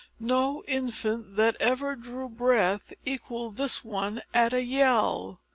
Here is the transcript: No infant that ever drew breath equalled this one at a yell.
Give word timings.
No 0.19 0.63
infant 0.67 1.35
that 1.35 1.55
ever 1.59 1.95
drew 1.95 2.27
breath 2.27 2.91
equalled 3.05 3.57
this 3.57 3.85
one 3.85 4.23
at 4.33 4.51
a 4.51 4.63
yell. 4.63 5.41